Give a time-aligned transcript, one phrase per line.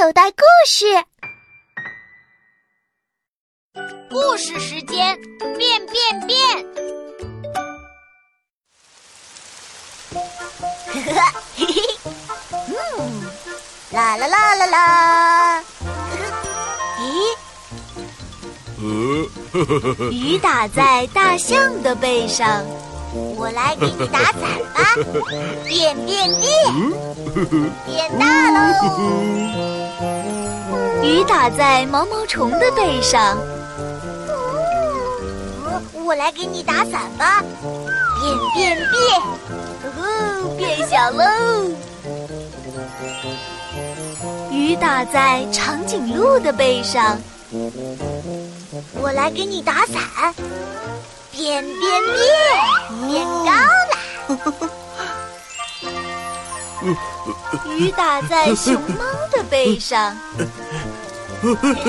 [0.00, 0.86] 口袋故事。
[4.08, 5.18] 故事时间，
[5.58, 6.38] 变变变！
[10.86, 11.20] 呵呵，
[11.56, 11.82] 嘿嘿，
[12.68, 13.26] 嗯，
[13.90, 15.64] 啦啦啦啦啦！
[17.02, 17.34] 咦，
[20.12, 22.64] 雨打在大象的背上，
[23.14, 24.42] 我来给你打伞
[24.74, 24.94] 吧！
[25.64, 26.50] 变变变，
[27.86, 28.58] 变大喽！
[31.02, 33.38] 雨打在毛毛虫的背上，
[35.94, 37.42] 我来给你打伞吧！
[38.20, 39.22] 变变变，
[39.96, 41.24] 哦，变小喽！
[44.50, 47.16] 雨打在长颈鹿的背上，
[49.00, 50.34] 我来给你打伞。
[51.38, 52.26] 变变变，
[53.08, 53.52] 变高
[53.86, 53.92] 了！
[57.78, 60.16] 雨打在熊猫的背上，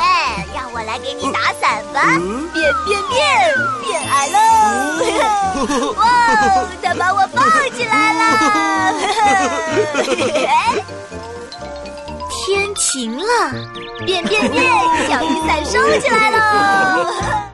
[0.00, 2.18] 哎，让我来给你打伞吧！
[2.54, 3.20] 变变变，
[3.82, 4.38] 变矮喽！
[6.00, 6.02] 哇，
[6.82, 7.42] 它把我抱
[7.76, 8.94] 起来了！
[12.46, 13.52] 天晴了，
[14.06, 14.72] 变变变，
[15.10, 17.53] 小雨伞收起来喽！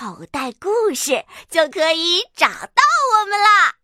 [0.00, 2.82] 口袋故事”就可以找到
[3.20, 3.79] 我们啦。